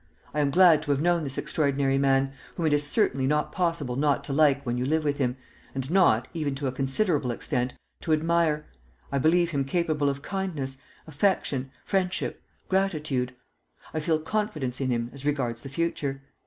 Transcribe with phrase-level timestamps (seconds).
[0.33, 3.95] I am glad to have known this extraordinary man, whom it is certainly not possible
[3.95, 5.37] not to like when you live with him,
[5.75, 8.65] and not, even to a considerable extent, to admire....
[9.11, 13.35] I believe him capable of kindness, affection, friendship, gratitude.
[13.93, 16.23] I feel confidence in him as regards the future.